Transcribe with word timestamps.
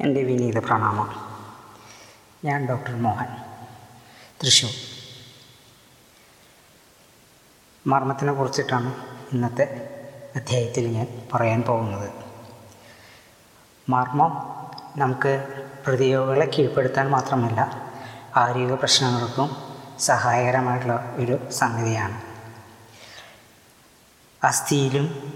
എന്റെ 0.00 0.22
വിനീത 0.22 0.58
പ്രണാമം. 0.58 1.32
ഞാൻ 2.44 2.68
ഡോക്ടർ 2.68 3.02
മോഹൻ. 3.02 3.26
തൃശ്ശൂർ 4.42 4.70
മർമ്മത്തിനെ 7.86 8.32
കുറിച്ചിട്ടാണ് 8.32 8.94
ഇന്നത്തെ 9.32 9.64
അധ്യായത്തിൽ 10.36 10.88
ഞാൻ 10.88 11.28
പറയാൻ 11.34 11.62
പോകുന്നത്. 11.62 12.10
മർമ്മം 13.88 14.32
നമുക്ക് 15.00 15.64
പ്രതിയോഗികളെ 15.86 16.46
കീഴ്പ്പെടുത്താൻ 16.46 17.10
മാത്രമല്ല 17.10 17.90
ആരോഗ്യ 18.36 18.74
പ്രശ്നങ്ങൾക്കും 18.74 19.56
സഹായകരമായിട്ടുള്ള 19.98 21.14
ഒരു 21.16 21.50
സംഗതിയാണ്. 21.50 22.22
അസ്ഥിയിലും 24.46 25.32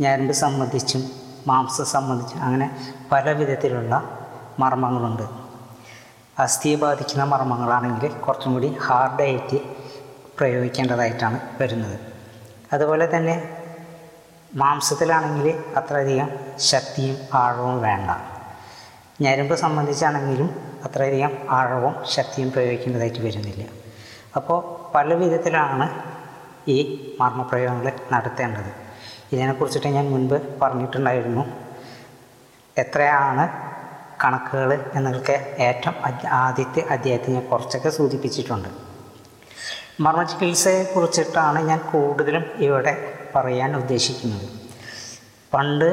ഞരമ്പ് 0.00 0.32
സംബന്ധിച്ചും 0.32 1.19
മാംസം 1.46 1.84
സംബന്ധിച്ച് 1.84 2.36
അങ്ങനെ 2.36 2.98
പല 3.12 3.32
വിധത്തിലുള്ള 3.32 3.94
മർമ്മങ്ങളുണ്ട്. 4.58 5.28
അസ്ഥിയെ 6.38 6.76
ബാധിക്കുന്ന 6.76 7.24
മർമ്മങ്ങളാണെങ്കിൽ 7.24 8.12
കുറച്ചും 8.12 8.52
കൂടി 8.54 8.76
ഹാർഡായിട്ട് 8.82 9.60
പ്രയോഗിക്കേണ്ടതായിട്ടാണ് 10.38 11.40
വരുന്നത്. 11.60 12.00
അതുപോലെ 12.72 13.16
തന്നെ 13.16 13.52
മാംസത്തിലാണെങ്കിൽ 14.56 15.64
അത്രയധികം 15.76 16.28
ശക്തിയും 16.58 17.16
ആഴവും 17.34 17.82
വേണ്ട. 17.82 18.10
ഞരമ്പ് 19.20 19.54
സംബന്ധിച്ചാണെങ്കിലും 19.54 20.60
അത്രയധികം 20.84 21.30
ആഴവും 21.50 21.94
ശക്തിയും 22.04 22.52
പ്രയോഗിക്കേണ്ടതായിട്ട് 22.52 23.18
വരുന്നില്ല. 23.18 23.64
അപ്പോൾ 24.36 24.90
പല 24.94 25.14
വിധത്തിലാണ് 25.14 25.86
ഈ 26.68 26.78
മർമ്മപ്രയോഗങ്ങൾ 27.20 27.92
നടത്തേണ്ടത്. 28.12 28.89
ഇതിനെക്കുറിച്ചിട്ട് 29.32 29.88
ഞാൻ 29.88 30.10
മുൻപ് 30.10 30.58
പറഞ്ഞിട്ടുണ്ടായിരുന്നു. 30.62 31.44
എത്രയാണ് 32.78 33.48
കണക്കുകൾ 34.24 34.86
എന്നൊക്കെ 34.94 35.56
ഏറ്റവും 35.58 35.94
ആദ്യത്തെ 36.28 36.80
അധ്യായത്തിൽ 36.90 37.32
ഞാൻ 37.32 37.48
കുറച്ചൊക്കെ 37.48 37.88
സൂചിപ്പിച്ചിട്ടുണ്ട്. 37.88 38.68
മർമ്മ 40.00 40.22
ചികിത്സയെ 40.22 40.72
ചികിത്സയെക്കുറിച്ചിട്ടാണ് 40.72 41.58
ഞാൻ 41.68 41.78
കൂടുതലും 41.78 42.44
ഇവിടെ 42.58 43.14
പറയാൻ 43.34 43.76
ഉദ്ദേശിക്കുന്നത്. 43.76 44.48
പണ്ട് 45.54 45.88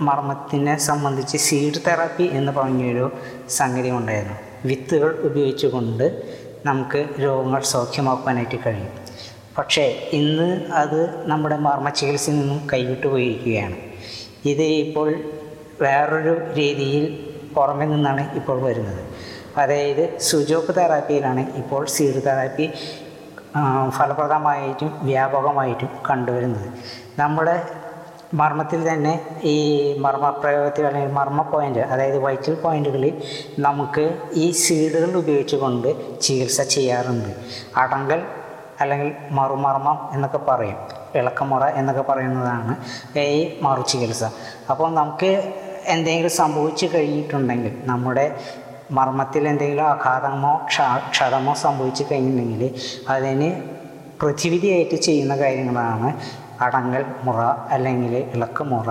മർമ്മത്തിനെ 0.00 0.76
സംബന്ധിച്ച് 0.76 1.36
സീഡ് 1.36 1.80
തെറാപ്പി 1.86 2.22
എന്ന് 2.22 2.52
പറഞ്ഞൊരു 2.52 3.12
സംഗതി 3.48 3.90
ഉണ്ടായിരുന്നു 3.90 4.38
വിത്തുകൾ 4.64 5.10
ഉപയോഗിച്ചുകൊണ്ട് 5.20 6.22
നമുക്ക് 6.66 7.08
രോഗങ്ങൾ 7.20 7.60
സൗഖ്യമാക്കാനായിട്ട് 7.60 8.58
കഴിയും. 8.66 9.01
പക്ഷേ 9.58 9.84
ഇന്ന് 10.18 10.48
അത് 10.82 11.00
നമ്മുടെ 11.30 11.56
മർമ്മ 11.66 11.88
ചികിത്സയിൽ 11.98 12.36
നിന്നും 12.40 12.60
കൈവിട്ടു 12.72 13.06
പോയിരിക്കുകയാണ്. 13.06 13.76
ഇത് 14.52 14.66
ഇപ്പോൾ 14.84 15.08
വേറൊരു 15.82 16.34
രീതിയിൽ 16.58 17.04
പുറമെ 17.56 17.86
നിന്നാണ് 17.86 18.22
ഇപ്പോൾ 18.40 18.58
വരുന്നത്. 18.66 19.02
അതായത് 19.60 20.04
സുജോക്ക് 20.28 20.72
തെറാപ്പിയിലാണ് 20.78 21.42
ഇപ്പോൾ 21.62 21.82
സീഡ് 21.94 22.20
തെറാപ്പി 22.26 22.66
ഫലപ്രദമായിട്ടും 23.98 24.90
വ്യാപകമായിട്ടും 25.08 25.90
കണ്ടുവരുന്നത്. 26.10 26.68
നമ്മുടെ 27.18 27.56
മർമ്മത്തിൽ 28.40 28.80
തന്നെ 28.88 29.12
ഈ 29.54 29.56
മർമ്മ 30.04 30.26
പ്രയോഗത്തിൽ 30.42 30.84
അല്ലെങ്കിൽ 30.88 31.10
മർമ്മ 31.18 31.40
പോയിന്റ് 31.50 31.82
അതായത് 31.92 32.18
വൈറ്റൽ 32.18 32.54
പോയിന്റുകളിൽ 32.54 33.12
നമുക്ക് 33.58 34.04
ഈ 34.34 34.46
സീഡുകൾ 34.62 35.10
ഉപയോഗിച്ചുകൊണ്ട് 35.22 35.88
ചികിത്സ 36.20 36.60
ചെയ്യാറുണ്ട്. 36.76 37.30
അടങ്കൽ 37.82 38.22
അല്ലെങ്കിൽ 38.80 39.14
മറുമർമ്മം 39.30 39.98
എന്നൊക്കെ 40.12 40.38
പറയും. 40.48 40.78
ഇളക്കമുറ 41.16 41.64
എന്നൊക്കെ 41.64 42.02
പറയുന്നതാണ് 42.02 42.76
ഈ 43.18 43.58
മറു 43.62 43.82
ചികിത്സ. 43.82 44.24
അപ്പോൾ 44.70 44.90
നമുക്ക് 44.94 45.52
എന്തെങ്കിലും 45.86 46.30
സംഭവിച്ചു 46.30 46.86
കഴിഞ്ഞിട്ടുണ്ടെങ്കിൽ 46.94 47.82
നമ്മുടെ 47.84 48.36
മർമ്മത്തിൽ 48.90 49.48
എന്തെങ്കിലും 49.48 49.84
ആഘാതമോ 49.84 50.60
ക്ഷാ 50.66 50.86
ക്ഷതമോ 51.10 51.54
സംഭവിച്ചു 51.54 52.04
കഴിഞ്ഞിട്ടുണ്ടെങ്കിൽ 52.10 52.74
അതിന് 53.08 53.50
പ്രതിവിധിയായിട്ട് 54.22 54.94
ചെയ്യുന്ന 54.94 55.36
കാര്യങ്ങളാണ് 55.36 56.08
അടങ്ങൽ 56.60 57.04
മുറ 57.22 57.40
അല്ലെങ്കിൽ 57.74 58.16
ഇളക്കമുറ 58.34 58.90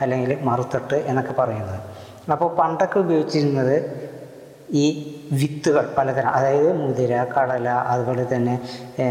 അല്ലെങ്കിൽ 0.00 0.38
മറുത്തട്ട് 0.42 0.94
എന്നൊക്കെ 0.94 1.32
പറയുന്നത്. 1.32 1.80
അപ്പോൾ 2.32 2.56
പണ്ടൊക്കെ 2.56 2.98
ഉപയോഗിച്ചിരുന്നത് 2.98 3.76
ഈ 4.74 5.16
വിത്തുകൾ 5.32 5.94
പലതരം 5.98 6.28
അതായത് 6.28 6.76
മുതിര 6.80 7.24
കടല 7.24 7.68
അതുപോലെ 7.68 8.36
തന്നെ 8.36 8.60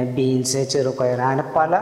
ബീൻസ് 0.04 0.58
ചെറുപയർ 0.58 1.22
അങ്ങനെ 1.22 1.44
പല 1.56 1.82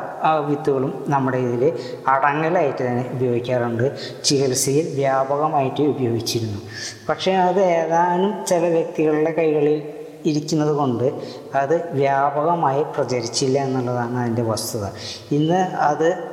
വിത്തുകളും 0.49 1.05
നമ്മുടെ 1.07 1.37
ഇതിൽ 1.37 1.73
അടങ്ങലായിട്ട് 2.07 2.87
തന്നെ 2.87 3.09
ഉപയോഗിക്കാറുണ്ട്. 3.13 3.97
ചികിത്സയിൽ 4.23 4.95
വ്യാപകമായിട്ട് 4.95 5.81
ഉപയോഗിച്ചിരുന്നു. 5.81 6.61
പക്ഷേ 7.09 7.31
അത് 7.31 7.59
ഏതാനും 7.59 8.45
ചില 8.45 8.65
വ്യക്തികളുടെ 8.67 9.31
കൈകളിൽ 9.31 9.93
ഇരിക്കുന്നത് 10.25 10.71
കൊണ്ട് 10.71 11.11
അത് 11.55 11.89
വ്യാപകമായി 11.91 12.83
പ്രചരിച്ചില്ല 12.83 13.59
എന്നുള്ളതാണ് 13.59 14.17
അതിന്റെ 14.17 14.41
വസ്തുത. 14.41 14.85
ഇന്ന് 15.31 15.59
അത് 15.89 16.26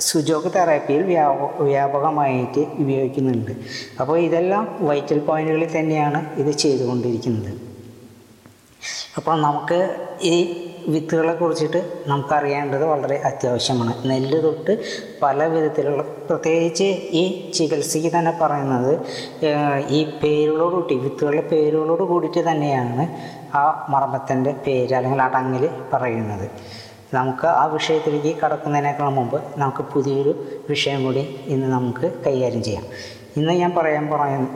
സുജോഗ് 0.00 0.54
തെറാപ്പിയിൽ 0.54 1.02
വ്യാപക 1.02 1.62
വ്യാപകമായിട്ട് 1.62 2.60
ഉപയോഗിക്കുന്നുണ്ട്. 2.82 3.52
അപ്പോൾ 4.00 4.18
ഇതെല്ലാം 4.18 4.78
വൈറ്റൽ 4.80 5.18
പോയിന്റുകളിൽ 5.18 5.78
തന്നെയാണ് 5.78 6.40
ഇത് 6.40 6.50
ചെയ്തുകൊണ്ടിരിക്കുന്നത്. 6.50 7.52
അപ്പോൾ 9.16 9.40
നമുക്ക് 9.40 9.96
ഈ 10.22 10.64
വിത്തുകളെ 10.88 11.34
കുറിച്ചിട്ട് 11.34 12.02
നമുക്കറിയേണ്ടത് 12.06 12.84
വളരെ 12.84 13.16
അത്യാവശ്യമാണ്. 13.24 14.08
നെല്ല് 14.08 14.42
തൊട്ട് 14.42 14.78
പല 15.22 15.46
വിധത്തിലുള്ള 15.46 16.02
പ്രത്യേകിച്ച് 16.02 16.84
ഈ 17.20 17.50
ചികിത്സയ്ക്ക് 17.54 18.16
തന്നെ 18.16 18.32
പറയുന്നത് 18.42 18.92
ഈ 19.88 20.04
പേരുകളോട് 20.04 20.74
കൂട്ടി 20.74 20.94
വിത്തുകളുടെ 20.94 21.40
പേരുകളോട് 21.40 22.02
കൂടിയിട്ട് 22.02 22.50
തന്നെയാണ് 22.50 23.06
ആ 23.56 23.86
മർമ്മത്തിന്റെ 23.88 24.54
പേര് 24.66 24.94
അല്ലെങ്കിൽ 24.94 25.22
അടങ്ങിൽ 25.22 25.70
പറയുന്നത്. 25.92 26.48
നമുക്ക് 27.14 27.46
ആ 27.46 27.64
വിഷയത്തിലേക്ക് 27.64 28.40
കടക്കുന്നതിനേക്കാൾ 28.40 29.08
മുമ്പ് 29.08 29.42
നമുക്ക് 29.56 29.82
പുതിയൊരു 29.82 30.62
വിഷയം 30.68 31.04
കൂടി 31.04 31.20
ഇന്ന് 31.46 31.72
നമുക്ക് 31.72 32.22
കൈകാര്യം 32.26 32.62
ചെയ്യാം. 32.62 32.84
ഇന്ന് 33.36 33.52
ഞാൻ 33.52 33.74
പറയാൻ 33.74 34.08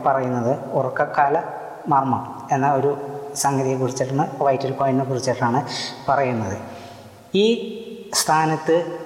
പറയുന്നത് 0.07 0.59
ഉറക്കക്കാല 0.73 1.43
മർമ്മം 1.89 2.49
എന്ന 2.53 2.73
ഒരു 2.73 2.97
സംഗതിയെ 3.35 3.77
കുറിച്ചിട്ടാണ് 3.77 4.29
വൈറ്റൽ 4.43 4.73
പോയിന്റിനെ 4.73 5.09
കുറിച്ചിട്ടാണ് 5.09 5.67
പറയുന്നത്. 6.09 6.57
ഈ 7.35 7.47
സ്ഥാനത്ത് 8.15 9.03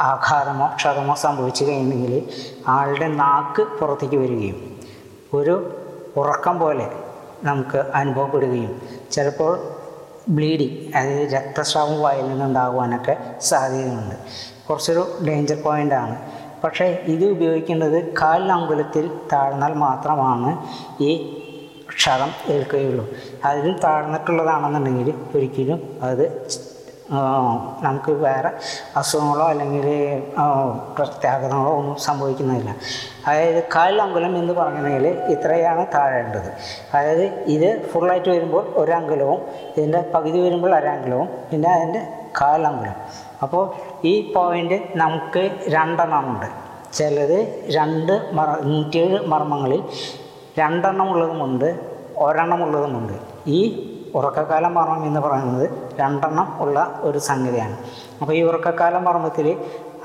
ആഘാതമോ 0.00 0.66
ക്ഷതമോ 0.76 1.14
സംഭവിച്ചു 1.14 1.64
കഴിഞ്ഞെങ്കിൽ 1.64 2.28
ആളുടെ 2.66 3.08
നാക്ക് 3.08 3.62
പുറത്തേക്ക് 3.62 4.16
വരികയും 4.16 4.78
ഒരു 5.34 5.54
ഉറക്കം 6.16 6.58
പോലെ 6.58 6.90
നമുക്ക് 7.44 7.76
അനുഭവപ്പെടുകയും 7.76 8.80
ചിലപ്പോൾ 9.12 9.69
ബ്ലീഡിങ് 10.30 10.76
അതായത് 10.96 11.28
രക്തസ്രാവം 11.32 12.00
വായിൽ 12.00 12.28
നിന്നുണ്ടാകുവാനൊക്കെ 12.28 13.16
സാധ്യതയുണ്ട്. 13.40 14.14
കുറച്ചൊരു 14.68 15.02
ഡേഞ്ചർ 15.28 15.62
പോയിന്റാണ് 15.62 16.16
പക്ഷേ 16.64 16.84
ഇത് 16.84 17.24
ഉപയോഗിക്കേണ്ടത് 17.24 18.14
കാലിനങ്കുലത്തിൽ 18.14 19.10
താഴ്ന്നാൽ 19.32 19.74
മാത്രമാണ് 19.74 20.50
ഈ 21.02 21.12
ക്ഷതം 21.98 22.30
ഏൽക്കുകയുള്ളൂ. 22.46 23.04
അതിലും 23.44 23.78
താഴ്ന്നിട്ടുള്ളതാണെന്നുണ്ടെങ്കിൽ 23.84 25.14
ഒരിക്കലും 25.34 25.80
അത് 26.02 26.24
നമുക്ക് 27.82 28.12
വേറെ 28.12 28.50
അസുഖങ്ങളോ 28.96 29.46
അല്ലെങ്കിൽ 29.48 29.86
പ്രത്യാഘാതങ്ങളോ 30.96 31.72
ഒന്നും 31.76 31.96
സംഭവിക്കുന്നില്ല 31.96 32.70
അതായത് 33.26 33.64
കാലിലങ്കുലം 33.76 34.38
എന്ന് 34.38 34.52
പറഞ്ഞിട്ടുണ്ടെങ്കിൽ 34.52 35.06
ഇത്രയാണ് 35.30 35.86
താഴേണ്ടത് 35.94 36.50
അതായത് 36.94 37.24
ഇത് 37.46 37.82
ഫുള്ളായിട്ട് 37.92 38.28
വരുമ്പോൾ 38.28 38.64
ഒരങ്കുലവും 38.76 39.40
ഇതിന്റെ 39.76 40.04
പകുതി 40.14 40.40
വരുമ്പോൾ 40.40 40.74
അരങ്കുലവും 40.74 41.28
പിന്നെ 41.50 41.70
അതിന്റെ 41.72 42.02
കാലങ്കുലം 42.42 42.96
അപ്പോൾ 43.42 43.62
ഈ 44.04 44.32
പോയിന്റ് 44.32 44.78
നമുക്ക് 44.96 45.50
രണ്ടെണ്ണമുണ്ട് 45.68 46.48
ചിലത് 46.92 47.66
രണ്ട് 47.70 48.30
മറ 48.32 48.48
നൂറ്റിയേഴ് 48.62 49.18
മർമ്മങ്ങളിൽ 49.26 49.82
രണ്ടെണ്ണം 50.58 51.10
ഉള്ളതുമുണ്ട് 51.10 51.68
ഒരെണ്ണം 52.16 52.62
ഉള്ളതുമുണ്ട്. 52.64 53.12
ഈ 53.46 53.60
ഉറക്കക്കാല 54.14 54.66
മർമ്മം 54.66 55.06
എന്ന് 55.06 55.20
പറയുന്നത് 55.20 55.66
രണ്ടെണ്ണം 56.00 56.48
ഉള്ള 56.60 56.78
ഒരു 57.00 57.20
സംഗതിയാണ്. 57.28 57.76
അപ്പോൾ 58.20 58.32
ഈ 58.32 58.42
ഉറക്കക്കാല 58.42 58.96
മർമ്മത്തിൽ 58.98 59.48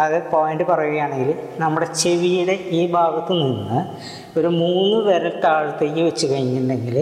അത് 0.01 0.15
പോയിന്റ് 0.31 0.63
പറയുകയാണെങ്കിൽ 0.63 1.29
നമ്മുടെ 1.59 1.87
ചെവിയുടെ 2.01 2.55
ഈ 2.71 2.81
ഭാഗത്ത് 2.91 3.33
നിന്ന് 3.41 3.79
ഒരു 4.39 4.49
മൂന്ന് 4.57 4.97
വിരൽ 5.05 5.35
താഴത്തേക്ക് 5.43 6.01
വെച്ച് 6.01 6.25
കഴിഞ്ഞിട്ടുണ്ടെങ്കിൽ 6.31 6.97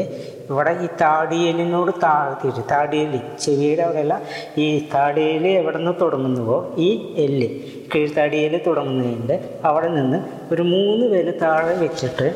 ഇവിടെ 0.50 0.72
ഈ 0.86 0.88
താടിയലിനോട് 1.02 1.92
താഴ്ത്തിയിട്ട് 2.04 2.64
താടിയലി 2.72 3.22
ചെവിയുടെ 3.40 3.84
അവിടെയല്ല 3.84 4.16
ഈ 4.58 4.68
താടിയൽ 4.94 5.46
എവിടെ 5.52 5.78
നിന്ന് 5.78 5.94
തുടങ്ങുന്നുവോ 6.02 6.58
ഈ 6.78 6.90
എല്ല് 7.18 7.48
കീഴ്ത്താടിയൽ 7.94 8.56
തുടങ്ങുന്നതിന്റെ 8.66 9.38
അവിടെ 9.66 9.90
നിന്ന് 9.90 10.20
ഒരു 10.52 10.66
മൂന്ന് 10.66 11.08
വിരൽ 11.08 11.32
താഴെ 11.42 11.76
വെച്ചിട്ട് 11.78 12.28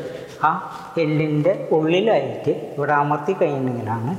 ആ 0.44 0.50
എല്ലിന്റെ 0.98 1.52
ഉള്ളിലായിട്ട് 1.72 2.52
ഇവിടെ 2.76 2.94
അമർത്തി 2.94 3.34
കഴിഞ്ഞെങ്കിലാണ് 3.38 4.12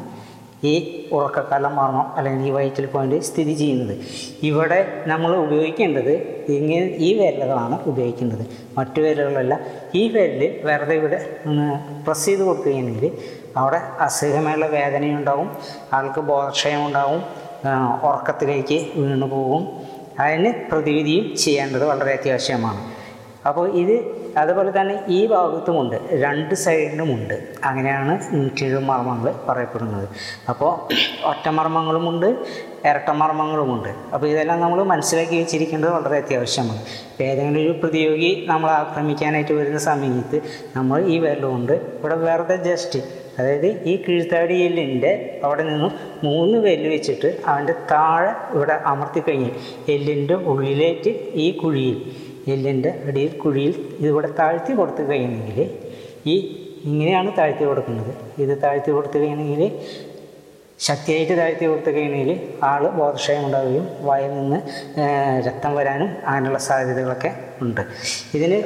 ഈ 0.64 1.08
ഉറക്കക്കാലം 1.12 1.76
മർമ്മം 1.76 2.08
അല്ലെങ്കിൽ 2.18 2.48
ഈ 2.48 2.52
വയറ്റിൽ 2.52 2.86
പോയിന്റ് 2.86 3.18
സ്ഥിതി 3.22 3.54
ചെയ്യുന്നത്? 3.54 3.94
ഇവിടെ 4.50 4.80
നമ്മൾ 5.08 5.32
ഉപയോഗിക്കേണ്ടത് 5.36 6.14
ഇങ്ങനെ 6.58 6.86
ഈ 7.08 7.10
വിരലുകളാണ് 7.20 7.76
ഉപയോഗിക്കേണ്ടത്. 7.86 8.44
മറ്റു 8.78 9.00
വിരലുകളല്ല. 9.02 9.60
ഈ 9.96 10.08
വിരൽ 10.08 10.44
വെറുതെ 10.70 10.96
ഇവിടെ 10.96 11.20
പ്രസ് 12.08 12.26
ചെയ്ത് 12.26 12.44
കൊടുക്കുകയാണെങ്കിൽ 12.44 13.12
അവിടെ 13.58 13.82
അസഹ്യമായുള്ള 14.00 14.68
വേദനയുണ്ടാവും 14.78 15.50
ആൾക്ക് 15.94 16.22
ബോധക്ഷയം 16.22 16.86
ഉണ്ടാവും 16.86 17.22
ഉറക്കത്തിലേക്ക് 18.10 18.80
വീണു 18.96 19.26
പോകും 19.26 19.64
അതിന് 20.24 20.52
പ്രതിവിധിയും 20.72 21.26
ചെയ്യേണ്ടത് 21.38 21.86
വളരെ 21.86 22.12
അത്യാവശ്യമാണ്. 22.14 22.99
അപ്പോൾ 23.48 23.66
ഇത് 23.82 23.94
അതുപോലെ 24.38 24.72
തന്നെ 24.80 24.96
ഈ 25.08 25.26
ഭാഗത്തുമുണ്ട് 25.26 25.96
രണ്ട് 26.24 26.56
സൈഡിലുമുണ്ട് 26.56 27.36
അങ്ങനെയാണ് 27.66 28.14
നൂറ്റിയേഴ് 28.34 28.80
മർമ്മങ്ങൾ 28.80 29.34
പറയപ്പെടുന്നത്. 29.48 30.08
അപ്പോൾ 30.50 30.72
ഒറ്റമർമ്മങ്ങളുമുണ്ട് 31.30 32.28
ഇരട്ടമർമ്മങ്ങളുമുണ്ട് 32.90 33.90
അപ്പോൾ 34.14 34.28
ഇതെല്ലാം 34.28 34.60
നമ്മൾ 34.62 34.84
മനസ്സിലാക്കി 34.84 35.36
വെച്ചിരിക്കേണ്ടത് 35.36 35.92
വളരെ 35.92 36.18
അത്യാവശ്യമാണ്. 36.18 36.82
ഇപ്പോൾ 37.12 37.24
ഏതെങ്കിലും 37.24 37.62
ഒരു 37.64 37.74
പ്രതിയോഗി 37.80 38.46
നമ്മൾ 38.48 38.70
ആക്രമിക്കാനായിട്ട് 38.72 39.54
വരുന്ന 39.54 39.78
സമയത്ത് 39.78 40.42
നമ്മൾ 40.76 41.00
ഈ 41.02 41.18
വിരലുകൊണ്ട് 41.18 41.74
ഇവിടെ 41.74 42.16
വെറുതെ 42.16 42.56
ജസ്റ്റ് 42.70 43.02
അതായത് 43.40 43.68
ഈ 43.90 44.04
കീഴ്ത്താടി 44.04 44.56
എല്ലിന്റെ 44.64 45.40
അവിടെ 45.44 45.64
നിന്നും 45.64 45.92
മൂന്ന് 46.24 46.58
വെല്ല് 46.58 46.90
വെച്ചിട്ട് 46.90 47.30
അവന്റെ 47.48 47.76
താഴെ 47.92 48.32
ഇവിടെ 48.56 48.76
അമർത്തി 48.86 49.24
കഴിഞ്ഞാൽ 49.28 49.54
എല്ലിന്റെ 49.92 50.34
ഉള്ളിലേക്ക് 50.34 51.14
ഈ 51.36 51.52
കുഴിയിൽ 51.52 52.00
എല്ലിന്റെ 52.52 52.92
അടിയിൽ 53.08 53.32
കുഴിയിൽ 53.44 53.74
ഇതിവിടെ 54.00 54.30
താഴ്ത്തി 54.40 54.74
കൊടുത്തു 54.74 55.04
കഴിയണമെങ്കിൽ 55.10 55.60
ഈ 56.26 56.36
ഇങ്ങനെയാണ് 56.90 57.30
താഴ്ത്തി 57.38 57.64
കൊടുക്കുന്നത്. 57.70 58.12
ഇത് 58.44 58.54
താഴ്ത്തി 58.64 58.92
കൊടുത്തു 58.92 59.18
കഴിയണമെങ്കിൽ 59.18 59.64
ശക്തിയായിട്ട് 60.88 61.36
താഴ്ത്തി 61.40 61.66
കൊടുത്തു 61.66 61.92
കഴിഞ്ഞെങ്കിൽ 61.96 62.30
ആൾ 62.64 62.84
ബോധക്ഷയം 63.00 63.42
ഉണ്ടാവുകയും 63.46 63.88
വായിൽ 64.02 64.32
നിന്ന് 64.40 64.60
രക്തം 65.48 65.72
വരാനും 65.78 66.12
അങ്ങനെയുള്ള 66.26 66.60
സാധ്യതകളൊക്കെ 66.68 67.32
ഉണ്ട്. 67.62 67.82
ഇതിന് 68.36 68.60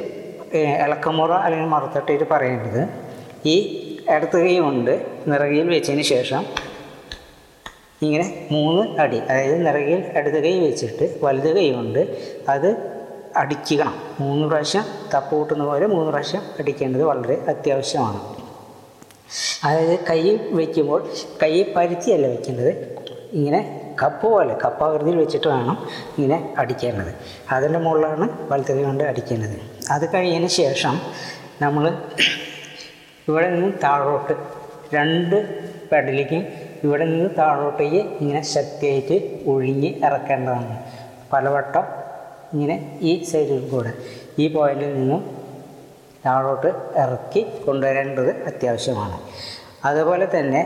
ഇളക്കമുറ 0.84 1.32
അല്ലെങ്കിൽ 1.46 1.70
മറുത്തട്ടയിട്ട് 1.74 2.26
പറയേണ്ടത് 2.34 2.82
ഈ 3.52 3.56
ഇടത്ത് 4.14 4.38
കൈ 4.44 4.54
കൊണ്ട് 4.58 4.92
നിറകയിൽ 5.30 5.68
വെച്ചതിന് 5.74 6.04
ശേഷം 6.14 6.42
ഇങ്ങനെ 8.02 8.26
മൂന്ന് 8.50 8.82
അടി 9.02 9.18
അതായത് 9.28 9.58
നിറകിൽ 9.66 10.00
ഇടത് 10.18 10.38
കൈ 10.44 10.52
വെച്ചിട്ട് 10.64 11.06
വലത് 11.24 11.50
കൈ 11.56 11.66
കൊണ്ട് 11.72 12.00
അത് 12.48 12.68
അടിക്കണം 13.36 13.94
മൂന്ന് 14.20 14.46
പ്രാവശ്യം 14.46 14.84
തപ്പ് 15.14 15.30
കൂട്ടുന്ന 15.36 15.64
പോലെ 15.64 15.86
മൂന്ന് 15.86 16.10
പ്രാവശ്യം 16.10 16.42
അടിക്കേണ്ടത് 16.60 17.02
വളരെ 17.02 17.44
അത്യാവശ്യമാണ്. 17.48 18.20
അതായത് 19.64 19.98
കൈ 20.10 20.38
വയ്ക്കുമ്പോൾ 20.50 21.10
കൈ 21.42 21.72
പരുത്തിയല്ല 21.76 22.26
വയ്ക്കേണ്ടത് 22.26 22.72
ഇങ്ങനെ 23.32 23.94
കപ്പ് 24.02 24.26
പോലെ 24.26 24.56
കപ്പാകൃതിയിൽ 24.64 25.16
വെച്ചിട്ട് 25.16 25.48
വേണം 25.48 25.88
ഇങ്ങനെ 26.18 26.54
അടിക്കേണ്ടത്. 26.58 27.14
അതിന്റെ 27.50 27.78
മുകളിലാണ് 27.78 28.52
വലത് 28.52 28.72
കൈ 28.76 28.82
കൊണ്ട് 28.82 29.04
അടിക്കേണ്ടത്. 29.04 29.60
അത് 29.90 30.14
കഴിഞ്ഞതിന് 30.14 30.46
ശേഷം 30.46 31.00
നമ്മൾ 31.62 31.84
ഇവിടെ 33.28 33.50
നിന്ന് 33.50 33.72
താഴോട്ട് 33.84 34.32
രണ്ട് 34.94 35.36
പെടലിക്കും 35.90 36.46
ഇവിടെ 36.84 37.04
നിന്ന് 37.04 37.30
താഴോട്ടേക്ക് 37.38 37.96
ഇങ്ങനെ 37.96 38.42
ശക്തിയായിട്ട് 38.42 39.44
ഒഴിഞ്ഞ് 39.46 39.88
ഇറക്കേണ്ടതാണ്. 40.06 40.78
പലവട്ടം 41.32 42.03
ഇങ്ങനെ 42.54 42.76
ഈ 43.00 43.12
സൈഡിൽ 43.24 43.60
കൂടെ 43.68 43.92
ഈ 44.38 44.46
പോയിന്റിൽ 44.54 44.92
നിന്നും 44.94 45.20
താഴോട്ട് 46.26 46.70
ഇറക്കി 47.02 47.42
കൊണ്ടുവരേണ്ടത് 47.66 48.30
അത്യാവശ്യമാണ്. 48.46 49.16
അതുപോലെ 49.84 50.26
തന്നെ 50.36 50.60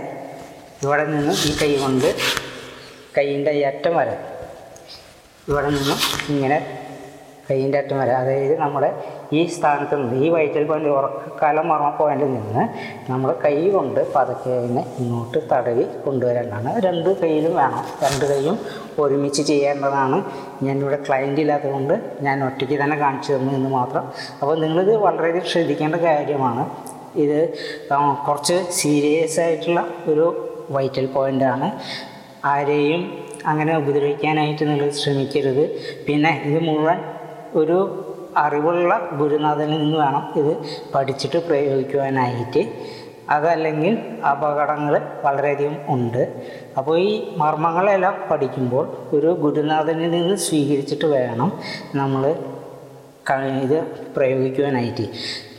ഇവിടെ 0.85 1.05
നിന്ന് 1.05 1.32
ഈ 1.49 1.52
കൈ 1.62 1.70
കൊണ്ട് 1.79 2.08
കൈയിന്റെ 3.17 3.50
ഈ 3.50 3.62
അറ്റം 3.62 3.94
വരെ 3.96 4.17
ഇവിടെ 5.49 5.69
നിന്നും 5.69 5.99
ഇങ്ങനെ 6.35 6.58
കൈയിന്റെ 7.49 7.79
അറ്റം 7.79 7.99
വരെ 7.99 8.12
അതായത് 8.12 8.55
നമ്മുടെ 8.58 8.90
ഈ 9.32 9.46
സ്ഥാനത്ത് 9.46 9.96
നിന്ന് 9.96 10.25
ഈ 10.25 10.28
വയറ്റിൽ 10.28 10.64
പോയിന്റ് 10.66 10.88
ഉറക്കക്കാലം 10.88 11.69
മറന്ന 11.69 11.90
പോയിന്റിൽ 11.90 12.30
നിന്ന് 12.34 12.62
നമ്മൾ 13.10 13.34
കൈ 13.44 13.70
കൊണ്ട് 13.70 14.12
പതുക്കെ 14.14 14.50
അതിനെ 14.50 14.84
ഇങ്ങോട്ട് 14.98 15.38
തടവി 15.52 15.84
കൊണ്ടുവരേണ്ടതാണ്. 16.04 16.80
രണ്ട് 16.86 17.10
കൈയിലും 17.22 17.54
വേണം. 17.54 17.84
രണ്ട് 18.04 18.25
കൈയും 18.30 18.58
ഒരുമിച്ച് 18.98 19.42
ചെയ്യേണ്ടതാണ്. 19.42 20.25
ഞാനിവിടെ 20.62 20.98
ക്ലയന്റ് 21.08 21.40
ഇല്ലാത്തതുകൊണ്ട് 21.40 21.94
ഞാൻ 22.20 22.44
ഒറ്റയ്ക്ക് 22.44 22.82
തന്നെ 22.84 22.96
കാണിച്ചു 22.96 23.32
തന്നു 23.32 23.52
എന്ന് 23.52 23.70
മാത്രം. 23.70 24.04
അപ്പോൾ 24.40 24.54
നിങ്ങളിത് 24.58 24.96
വളരെയധികം 24.96 25.46
ശ്രദ്ധിക്കേണ്ട 25.46 25.94
കാര്യമാണ്. 25.94 26.64
ഇത് 27.16 27.38
കുറച്ച് 28.28 28.56
സീരിയസ് 28.70 29.40
ആയിട്ടുള്ള 29.40 29.80
ഒരു 30.08 30.26
വൈറ്റൽ 30.70 31.06
പോയിന്റാണ് 31.06 31.72
ആരെയും 32.44 33.02
അങ്ങനെ 33.46 33.76
ഉപദ്രവിക്കാനായിട്ട് 33.76 34.64
നിങ്ങൾ 34.69 34.90
ശ്രമിക്കരുത്. 34.90 35.64
പിന്നെ 36.06 36.42
ഇത് 36.44 36.60
മുഴുവൻ 36.62 36.98
ഒരു 37.54 37.78
അറിവുള്ള 38.38 38.93
ഗുരുനാഥനിൽ 39.12 39.79
നിന്ന് 39.79 39.99
വേണം 39.99 40.25
ഇത് 40.37 40.52
പഠിച്ചിട്ട് 40.94 41.38
പ്രയോഗിക്കുവാനായിട്ട്. 41.46 42.62
അതല്ലെങ്കിൽ 43.31 43.94
അപകടങ്ങൾ 44.31 44.94
വളരെയധികം 45.25 45.76
ഉണ്ട്. 45.88 46.23
അപ്പോൾ 46.79 46.99
ഈ 46.99 47.35
മർമ്മങ്ങളെല്ലാം 47.37 48.14
പഠിക്കുമ്പോൾ 48.31 48.85
ഒരു 49.12 49.26
ഗുരുനാഥനിൽ 49.26 50.11
നിന്ന് 50.11 50.37
സ്വീകരിച്ചിട്ട് 50.37 51.06
വേണം 51.06 51.52
നമ്മൾ 51.94 52.23
ഇത് 53.64 53.78
പ്രയോഗിക്കുവാനായിട്ട്. 54.16 55.04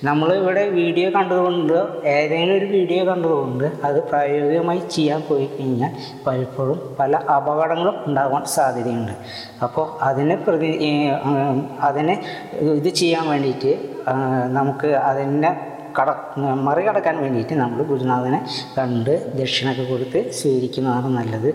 നമ്മൾ 0.07 0.33
ഇവിടെ 0.33 0.63
വീഡിയോ 0.69 1.09
കണ്ടതുകൊണ്ട് 1.15 1.77
ഏതെങ്കിലും 2.07 2.53
ഒരു 2.57 2.65
വീഡിയോ 2.65 3.05
കണ്ടതുകൊണ്ട് 3.05 3.65
അത് 3.87 4.03
പ്രായോഗികമായി 4.09 4.81
ചെയ്യാൻ 4.95 5.21
പോയി 5.29 5.45
കഴിഞ്ഞാൽ 5.45 5.91
പലപ്പോഴും 6.25 6.95
പല 6.99 7.15
അപകടങ്ങളും 7.15 7.95
ഉണ്ടാകാൻ 8.07 8.45
സാധ്യതയുണ്ട്. 8.45 9.11
അപ്പോൾ 9.63 9.87
അതിനെ 10.01 10.35
പ്രതി 10.35 10.69
അതിനെ 11.79 12.15
ഇത് 12.61 12.89
ചെയ്യാൻ 12.89 13.27
വേണ്ടിയിട്ട് 13.29 13.73
നമുക്ക് 14.45 14.87
അതിനെ 14.87 15.51
കട 15.99 16.09
മറികടക്കാൻ 16.67 17.17
വേണ്ടിയിട്ട് 17.23 17.53
നമ്മൾ 17.53 17.83
ഗുരുനാഥനെ 17.83 18.39
കണ്ട് 18.77 19.37
ദക്ഷിണയൊക്കെ 19.37 19.83
കൊടുത്ത് 19.83 20.31
സ്വീകരിക്കുന്നതാണ് 20.31 21.09
നല്ലത്. 21.17 21.49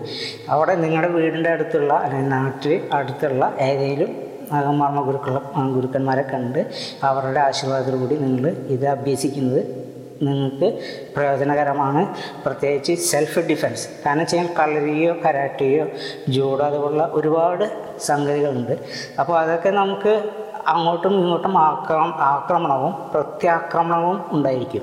അവിടെ 0.49 0.75
നിങ്ങളുടെ 0.75 1.07
വീടിന്റെ 1.07 1.49
അടുത്തുള്ള 1.49 1.93
അല്ലെങ്കിൽ 1.93 2.29
നാട്ടിൽ 2.29 2.81
അടുത്തുള്ള 2.93 3.53
ഏതെങ്കിലും 3.61 4.24
മർമ്മ 4.51 5.01
ഗുരുക്കൾ 5.01 5.39
ഗുരുക്കന്മാരെ 5.73 6.21
കണ്ട് 6.21 6.71
അവരുടെ 7.03 7.39
ആശീർവാദത്തോടുകൂടി 7.39 8.15
നിങ്ങൾ 8.15 8.49
ഇത് 8.49 8.87
അഭ്യസിക്കുന്നത് 8.87 9.85
നിങ്ങൾക്ക് 10.21 10.79
പ്രയോജനകരമാണ്. 11.15 12.15
പ്രത്യേകിച്ച് 12.43 12.93
സെൽഫ് 12.93 13.39
ഡിഫെൻസ് 13.39 13.87
കാരണം 14.05 14.19
വെച്ചാൽ 14.19 14.49
കളരിയോ 14.59 15.13
കരാട്ടയോ 15.13 15.85
ജൂഡോ 16.29 16.65
അതുപോലുള്ള 16.65 17.09
ഒരുപാട് 17.13 17.95
സംഗതികളുണ്ട്. 17.99 18.79
അപ്പോൾ 19.19 19.39
അതൊക്കെ 19.39 19.69
നമുക്ക് 19.69 20.29
അങ്ങോട്ടും 20.67 21.19
ഇങ്ങോട്ടും 21.19 21.57
ആക്രമ 21.57 22.13
ആക്രമണവും 22.19 22.93
പ്രത്യാക്രമണവും 23.13 24.25
ഉണ്ടായിരിക്കും. 24.31 24.81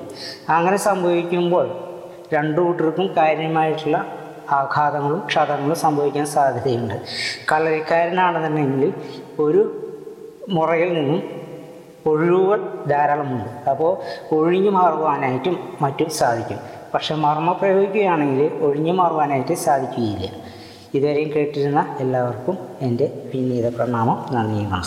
അങ്ങനെ 0.49 0.77
സംഭവിക്കുമ്പോൾ 0.77 1.93
രണ്ടു 2.33 2.61
കൂട്ടർക്കും 2.61 3.13
കാര്യമായിട്ടുള്ള 3.17 4.05
ആഘാതങ്ങളും 4.51 5.27
ക്ഷതങ്ങളും 5.27 5.75
സംഭവിക്കാൻ 5.75 6.25
സാധ്യതയുണ്ട്. 6.25 7.01
കളരിക്കാരനാണെന്നുണ്ടെങ്കിൽ 7.51 8.93
ഒരു 9.39 9.79
മുറയിൽ 10.49 10.93
നിന്നും 10.93 11.43
ഒഴിവുകൾ 12.07 12.83
ധാരാളമുണ്ട് 12.87 13.69
അപ്പോൾ 13.69 13.97
ഒഴിഞ്ഞു 14.35 14.69
മാറുവാനായിട്ടും 14.69 15.59
മറ്റും 15.81 16.09
സാധിക്കും. 16.09 16.59
പക്ഷെ 16.93 17.15
മർമ്മ 17.15 17.51
പ്രയോഗിക്കുകയാണെങ്കിൽ 17.51 18.53
ഒഴിഞ്ഞു 18.61 18.93
മാറുവാനായിട്ട് 18.93 19.53
സാധിക്കുകയില്ല. 19.53 20.27
ഇതുവരെയും 20.93 21.31
കേട്ടിരുന്ന 21.35 21.95
എല്ലാവർക്കും 21.99 22.57
എന്റെ 22.81 23.29
വിനീത 23.35 23.75
പ്രണാമം. 23.77 24.25
നന്ദി 24.31 24.63